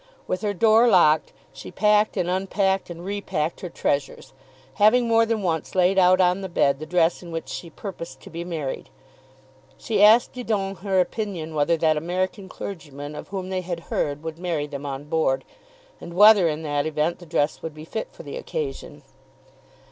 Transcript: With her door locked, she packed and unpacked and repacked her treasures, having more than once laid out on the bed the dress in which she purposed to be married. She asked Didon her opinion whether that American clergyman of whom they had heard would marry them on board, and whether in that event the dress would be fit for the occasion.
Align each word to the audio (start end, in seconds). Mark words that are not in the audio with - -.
With 0.25 0.41
her 0.41 0.55
door 0.55 0.87
locked, 0.87 1.31
she 1.53 1.69
packed 1.69 2.17
and 2.17 2.27
unpacked 2.27 2.89
and 2.89 3.05
repacked 3.05 3.61
her 3.61 3.69
treasures, 3.69 4.33
having 4.81 5.07
more 5.07 5.27
than 5.27 5.43
once 5.43 5.75
laid 5.75 5.99
out 5.99 6.19
on 6.19 6.41
the 6.41 6.49
bed 6.49 6.79
the 6.79 6.87
dress 6.87 7.21
in 7.21 7.31
which 7.31 7.47
she 7.47 7.69
purposed 7.69 8.19
to 8.21 8.31
be 8.31 8.43
married. 8.43 8.89
She 9.77 10.01
asked 10.03 10.33
Didon 10.33 10.77
her 10.77 10.99
opinion 10.99 11.53
whether 11.53 11.77
that 11.77 11.97
American 11.97 12.49
clergyman 12.49 13.13
of 13.13 13.27
whom 13.27 13.49
they 13.49 13.61
had 13.61 13.79
heard 13.91 14.23
would 14.23 14.39
marry 14.39 14.65
them 14.65 14.87
on 14.87 15.03
board, 15.03 15.45
and 15.99 16.15
whether 16.15 16.47
in 16.49 16.63
that 16.63 16.87
event 16.87 17.19
the 17.19 17.27
dress 17.27 17.61
would 17.61 17.75
be 17.75 17.85
fit 17.85 18.07
for 18.11 18.23
the 18.23 18.37
occasion. 18.37 19.03